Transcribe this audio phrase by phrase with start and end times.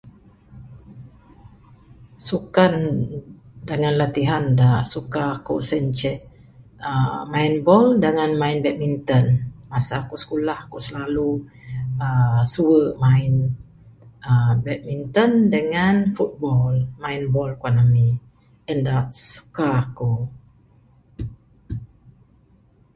[2.27, 2.73] Sukan
[3.69, 6.17] dengan latihan dak suka ku sien ceh
[6.89, 9.25] uhh main ball dengan main badminton.
[9.71, 11.29] Masu ku sikulah ku silalu
[12.03, 13.33] uhh suwe main
[14.29, 16.71] uhh badminton dengan football
[17.03, 18.09] main ball kuan ami
[18.71, 20.11] en dak suka ku.